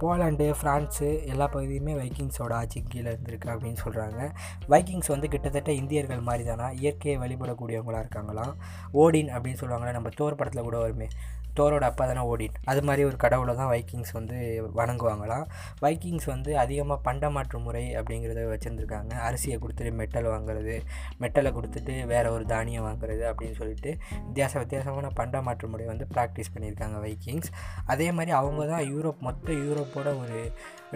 போலாண்டு 0.00 0.48
ஃப்ரான்ஸு 0.60 1.10
எல்லா 1.32 1.48
பகுதியுமே 1.56 1.94
வைக்கிங்ஸோட 2.02 2.52
ஆட்சி 2.60 2.82
கீழே 2.92 3.08
இருந்திருக்கு 3.12 3.52
அப்படின்னு 3.54 3.82
சொல்கிறாங்க 3.84 4.30
வைக்கிங்ஸ் 4.74 5.12
வந்து 5.14 5.28
கிட்டத்தட்ட 5.28 5.72
இந்தியர்கள் 5.72 6.26
மாதிரி 6.30 6.44
தானா 6.50 6.68
இயற்கையை 6.82 7.18
வழிபடக்கூடியவங்களாக 7.22 8.04
இருக்காங்களாம் 8.04 8.54
ஓடின் 9.02 9.32
அப்படின்னு 9.34 9.60
சொல்லுவாங்களே 9.62 9.92
நம்ம 9.92 10.08
தோர் 10.08 10.34
படத்தில் 10.34 10.62
கூட 10.62 10.78
வருமே. 10.78 11.08
தோரோட 11.56 11.82
அப்பா 11.82 12.06
தானே 12.06 12.20
ஓடின் 12.20 12.56
அது 12.64 12.82
மாதிரி 12.82 13.04
ஒரு 13.04 13.16
கடவுளை 13.16 13.54
தான் 13.54 13.68
வைக்கிங்ஸ் 13.68 14.12
வந்து 14.12 14.36
வணங்குவாங்களாம் 14.76 15.46
வைக்கிங்ஸ் 15.80 16.24
வந்து 16.24 16.58
அதிகமாக 16.58 17.00
பண்டமாற்று 17.10 17.58
முறை 17.58 17.96
அப்படிங்கிறத 17.96 18.44
வச்சுருந்துருக்காங்க. 18.54 19.12
அரிசியை 19.22 19.58
கொடுத்துட்டு 19.58 19.92
மெட்டல் 19.92 20.24
வாங்குறது 20.24 20.76
மெட்டலை 21.20 21.52
கொடுத்துட்டு 21.52 22.06
வேறு 22.06 22.32
ஒரு 22.32 22.46
தானியம் 22.46 22.86
வாங்குறது 22.86 23.24
அப்படின்னு 23.30 23.56
சொல்லிட்டு 23.56 23.90
வித்தியாச 24.26 24.58
வித்தியாசமான 24.58 25.10
பண்டமாற்று 25.16 25.68
முறை 25.68 25.86
வந்து 25.86 26.06
ப்ராக்டிஸ் 26.14 26.52
பண்ணியிருக்காங்க 26.54 27.00
வைக்கிங்ஸ் 27.00 27.50
அதே 27.86 28.12
மாதிரி 28.12 28.30
அவங்க 28.30 28.66
தான் 28.66 28.88
யூரோப் 28.92 29.20
மொத்த 29.20 29.52
யூரோப்போட 29.52 30.08
ஒரு 30.18 30.38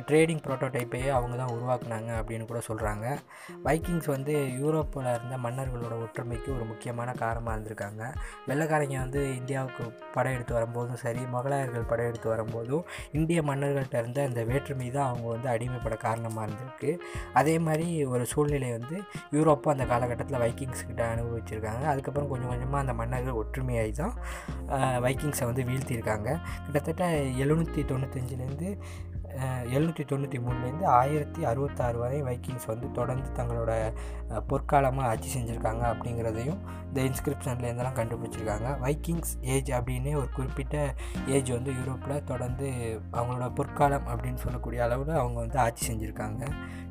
ட்ரேடிங் 0.09 0.43
ப்ரோட்டோடைப்பையே 0.47 1.11
அவங்க 1.17 1.35
தான் 1.41 1.53
உருவாக்குனாங்க 1.57 2.11
அப்படின்னு 2.21 2.47
கூட 2.51 2.61
சொல்கிறாங்க 2.69 3.07
வைக்கிங்ஸ் 3.67 4.09
வந்து 4.15 4.35
யூரோப்பில் 4.61 5.09
இருந்த 5.15 5.37
மன்னர்களோட 5.45 5.95
ஒற்றுமைக்கு 6.05 6.49
ஒரு 6.57 6.65
முக்கியமான 6.71 7.09
காரணமாக 7.23 7.55
இருந்திருக்காங்க. 7.57 8.03
வெள்ளைக்காரங்க 8.49 8.99
வந்து 9.05 9.21
இந்தியாவுக்கு 9.39 9.85
படையெடுத்து 10.17 10.57
வரும்போதும் 10.59 11.01
சரி 11.05 11.23
மொகலாயர்கள் 11.35 11.89
படையெடுத்து 11.93 12.29
வரும்போதும் 12.35 12.85
இந்திய 13.19 13.43
மன்னர்கள்ட்ட 13.51 13.97
இருந்த 14.03 14.21
அந்த 14.29 14.43
வேற்றுமை 14.51 14.91
தான் 14.97 15.09
அவங்க 15.11 15.27
வந்து 15.35 15.49
அடிமைப்பட 15.55 15.97
காரணமாக 16.07 16.47
இருந்திருக்கு. 16.49 16.93
அதே 17.41 17.57
மாதிரி 17.69 17.89
ஒரு 18.13 18.27
சூழ்நிலை 18.33 18.71
வந்து 18.79 18.97
யூரோப்பும் 19.37 19.75
அந்த 19.75 19.87
காலகட்டத்தில் 19.93 20.43
வைக்கிங்ஸ்கிட்ட 20.45 21.03
அனுபவிச்சிருக்காங்க. 21.15 21.85
அதுக்கப்புறம் 21.93 22.31
கொஞ்சம் 22.33 22.53
கொஞ்சமாக 22.53 22.83
அந்த 22.85 22.95
மன்னர்கள் 23.01 23.41
ஒற்றுமையாகி 23.43 23.95
தான் 24.03 24.15
வைக்கிங்ஸை 25.07 25.47
வந்து 25.51 25.65
வீழ்த்தியிருக்காங்க. 25.71 26.29
கிட்டத்தட்ட 26.67 27.05
எழுநூற்றி 27.43 27.83
தொண்ணூத்தஞ்சுலேருந்து 27.93 28.71
எழுநூற்றி 29.45 30.05
தொண்ணூற்றி 30.11 30.39
மூணுலேருந்து 30.47 30.85
ஆயிரத்தி 30.85 31.45
அறுபத்தாறு 31.45 31.99
வரை 31.99 32.23
வைக்கிங்ஸ் 32.23 32.65
வந்து 32.65 32.91
தொடர்ந்து 32.91 33.29
தங்களோட 33.37 33.93
பொற்காலமாக 34.49 35.11
ஆட்சி 35.13 35.29
செஞ்சுருக்காங்க 35.39 35.83
அப்படிங்கிறதையும் 35.93 36.61
இந்த 36.87 37.01
இன்ஸ்கிரிப்ஷன்லேருந்தெல்லாம் 37.03 37.99
கண்டுபிடிச்சிருக்காங்க. 38.01 38.79
வைக்கிங்ஸ் 38.81 39.39
ஏஜ் 39.41 39.71
அப்படின்னே 39.71 40.17
ஒரு 40.17 40.29
குறிப்பிட்ட 40.35 40.95
ஏஜ் 41.27 41.51
வந்து 41.51 41.73
யூரோப்பில் 41.73 42.25
தொடர்ந்து 42.25 43.01
அவங்களோட 43.13 43.55
பொற்காலம் 43.55 44.07
அப்படின்னு 44.07 44.43
சொல்லக்கூடிய 44.45 44.85
அளவில் 44.85 45.15
அவங்க 45.15 45.41
வந்து 45.41 45.59
ஆட்சி 45.59 45.93
செஞ்சுருக்காங்க. 45.93 46.43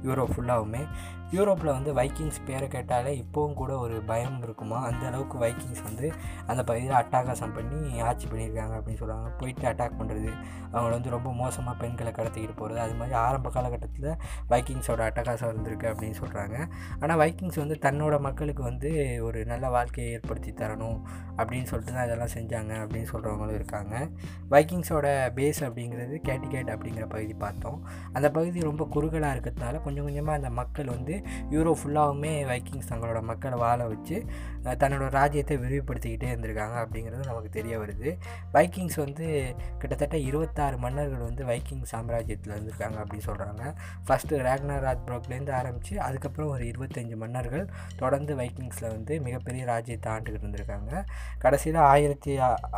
யூரோப் 0.03 0.33
ஃபுல்லாகவுமே 0.35 0.83
யூரோப்பில் 1.31 1.71
வந்து 1.71 1.93
வைக்கிங்ஸ் 1.93 2.39
பேரை 2.45 2.67
கேட்டாலே 2.67 3.23
இப்போவும் 3.23 3.53
கூட 3.53 3.77
ஒரு 3.77 4.01
பயம் 4.01 4.41
இருக்குமா? 4.43 4.85
அந்த 4.85 5.05
அளவுக்கு 5.05 5.37
வைக்கிங்ஸ் 5.37 5.81
வந்து 5.81 6.13
அந்த 6.47 6.63
பகுதியில் 6.63 6.95
அட்டாகாசம் 6.95 7.53
பண்ணி 7.53 7.99
ஆட்சி 7.99 8.27
பண்ணியிருக்காங்க 8.27 8.73
அப்படின்னு 8.79 9.01
சொல்லுவாங்க. 9.01 9.29
போயிட்டு 9.29 9.67
அட்டாக் 9.71 9.97
பண்ணுறது 9.99 10.31
அவங்கள 10.73 10.89
வந்து 10.89 11.09
ரொம்ப 11.09 11.33
மோசமாக 11.33 11.77
பெண்களை 11.77 12.11
கடத்திக்கிட்டு 12.11 12.55
போகிறது 12.55 12.81
அது 12.81 12.93
மாதிரி 12.93 13.15
ஆரம்ப 13.15 13.49
காலகட்டத்தில் 13.49 14.09
வைக்கிங்ஸோட 14.49 15.01
அட்டகாசம் 15.09 15.51
இருந்திருக்கு 15.51 15.87
அப்படின்னு 15.91 16.17
சொல்கிறாங்க 16.21 16.67
ஆனால் 16.99 17.17
வைக்கிங்ஸ் 17.17 17.55
வந்து 17.55 17.77
தன்னோட 17.81 18.19
மக்களுக்கு 18.19 18.63
வந்து 18.63 19.21
ஒரு 19.21 19.45
நல்ல 19.45 19.69
வாழ்க்கையை 19.69 20.13
ஏற்படுத்தி 20.13 20.51
தரணும் 20.51 20.99
அப்படின்னு 21.37 21.63
சொல்லிட்டு 21.63 21.93
தான் 21.93 22.05
இதெல்லாம் 22.05 22.33
செஞ்சாங்க 22.35 22.73
அப்படின்னு 22.83 23.11
சொல்கிறவங்களும் 23.13 23.53
இருக்காங்க. 23.53 24.09
வைக்கிங்ஸோட 24.49 25.07
பேஸ் 25.35 25.61
அப்படிங்கிறது 25.67 26.15
கேட்டிகேட் 26.29 26.73
அப்படிங்கிற 26.75 27.07
பகுதி 27.07 27.33
பார்த்தோம். 27.33 27.85
அந்த 28.13 28.31
பகுதி 28.31 28.59
ரொம்ப 28.59 28.85
குறுகலாக 28.85 29.35
இருக்கிறதுனால 29.35 29.81
கொஞ்சம் 29.81 30.03
கொஞ்சமாக 30.03 30.37
அந்த 30.37 30.49
மக்கள் 30.49 30.85
வந்து 30.85 31.14
யூரோ 31.51 31.73
ஃபுல்லாகவுமே 31.81 32.33
வைக்கிங்ஸ் 32.45 32.91
தங்களோட 32.93 33.21
மக்களை 33.29 33.57
வாழ 33.57 33.87
வச்சு 33.87 34.17
தன்னோட 34.63 35.09
ராஜ்யத்தை 35.09 35.57
விரிவுபடுத்திக்கிட்டே 35.57 36.29
இருந்திருக்காங்க 36.33 36.75
அப்படிங்கிறது 36.83 37.25
நமக்கு 37.25 37.49
தெரிய 37.49 37.73
வருது. 37.79 38.11
வைக்கிங்ஸ் 38.51 38.95
வந்து 38.95 39.27
கிட்டத்தட்ட 39.77 40.17
இருபத்தாறு 40.29 40.77
மன்னர்கள் 40.77 41.25
வந்து 41.27 41.45
வைக்கிங் 41.45 41.83
சாம்ராஜ்யத்தில் 41.93 42.53
இருந்திருக்காங்க 42.55 42.97
அப்படின்னு 43.03 43.27
சொல்கிறாங்க 43.29 43.63
ஃபஸ்ட்டு 44.07 44.41
ரேக்னர் 44.47 44.85
ராஜ் 44.87 45.05
ப்ரோக்லேருந்து 45.07 45.51
ஆரம்பித்து 45.51 46.01
அதுக்கப்புறம் 46.07 46.51
ஒரு 46.51 46.65
இருபத்தஞ்சி 46.73 47.15
மன்னர்கள் 47.15 47.65
தொடர்ந்து 47.97 48.35
வைக்கிங்ஸில் 48.35 48.93
வந்து 48.95 49.13
மிகப்பெரிய 49.21 49.65
ராஜ்யத்தை 49.65 50.11
ஆண்டுகிட்டு 50.13 50.45
இருந்திருக்காங்க. 50.45 51.03
கடைசியில் 51.37 51.81
ஆயிரத்தி 51.93 52.33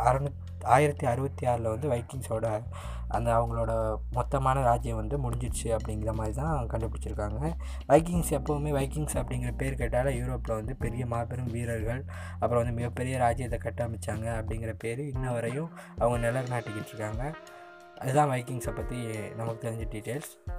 அறநூத் 0.08 0.44
ஆயிரத்தி 0.64 1.06
அறுபத்தி 1.06 1.46
ஆறில் 1.46 1.68
வந்து 1.68 1.88
வைக்கிங்ஸோட 1.88 2.62
அந்த 3.08 3.34
அவங்களோட 3.34 3.96
மொத்தமான 4.12 4.62
ராஜ்யம் 4.62 4.96
வந்து 4.96 5.30
முடிஞ்சிடுச்சு 5.30 5.64
அப்படிங்கிற 5.64 6.12
மாதிரி 6.12 6.36
தான் 6.36 6.66
கண்டுபிடிச்சிருக்காங்க. 6.66 7.52
வைக்கிங்ஸ் 7.86 8.34
எப்போவுமே 8.34 8.70
வைக்கிங்ஸ் 8.70 9.18
அப்படிங்கிற 9.18 9.56
பேர் 9.56 9.74
கேட்டால் 9.74 10.06
யூரோப்பில் 10.06 10.54
வந்து 10.54 10.76
பெரிய 10.76 11.06
மாபெரும் 11.06 11.50
வீரர்கள் 11.50 12.04
அப்புறம் 12.32 12.56
வந்து 12.56 12.72
மிகப்பெரிய 12.72 13.18
ராஜ்யத்தை 13.18 13.58
கட்டமைச்சாங்க 13.62 14.26
அப்படிங்கிற 14.26 14.74
பேர் 14.78 14.98
இன்ன 14.98 15.32
வரையும் 15.32 15.70
அவங்க 15.98 16.30
நிலநாட்டிக்கிட்டு 16.30 16.86
இருக்காங்க. 16.86 17.34
அதுதான் 17.98 18.30
வைக்கிங்ஸை 18.30 18.74
பற்றி 18.74 19.30
நமக்கு 19.30 19.70
தெரிஞ்ச 19.70 19.94
டீட்டெயில்ஸ் 19.94 20.56